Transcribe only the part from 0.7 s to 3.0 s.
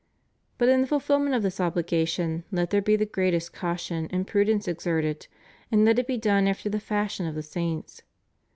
the fulfilment of this obhgation let there be